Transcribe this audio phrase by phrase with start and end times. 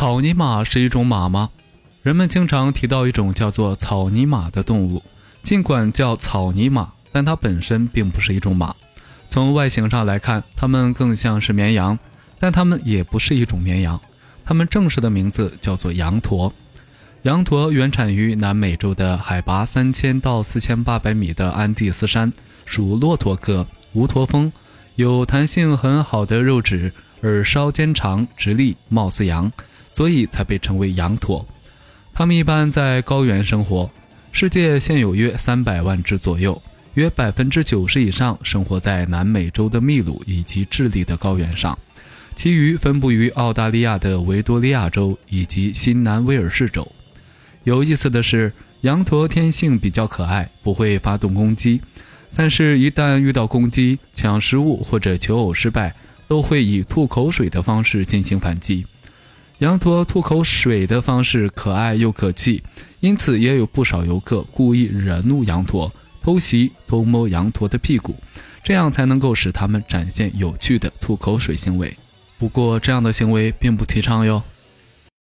[0.00, 1.50] 草泥马是一种马吗？
[2.02, 5.02] 人们经常提到一种叫做草泥马的动物，
[5.42, 8.74] 尽管叫草泥马，但它本身并不是一种马。
[9.28, 11.98] 从外形上来看，它们更像是绵羊，
[12.38, 14.00] 但它们也不是一种绵羊。
[14.42, 16.54] 它们正式的名字叫做羊驼。
[17.24, 22.32] 羊驼原产于南美洲的海拔三千到四千八百米的安第斯山，
[22.64, 24.50] 属骆驼科，无驼峰，
[24.94, 29.52] 有弹性很好的肉质，耳稍尖长，直立，貌似羊，
[29.90, 31.46] 所以才被称为羊驼。
[32.12, 33.90] 它们一般在高原生活，
[34.32, 36.60] 世界现有约三百万只左右，
[36.94, 41.78] 约百分之九十以上生活在南美洲的秘鲁以及智利的高原上，
[42.34, 46.86] 其余分布于澳大利亚的维多利亚州以及新南威尔士州。
[47.64, 51.80] 有意思的是，羊驼天性比较可爱，不会发动攻击，
[52.34, 55.94] 但是，一旦遇到攻击、抢食物或者求偶失败，
[56.30, 58.86] 都会以吐口水的方式进行反击。
[59.58, 62.62] 羊驼吐口水的方式可爱又可气，
[63.00, 68.14] 因此也有不少游客故意惹怒羊驼，偷袭、偷摸羊驼的屁股，
[68.62, 71.96] 这样才能够使它们展现有趣的吐口水行为。
[72.38, 74.40] 不过，这样的行为并不提倡哟。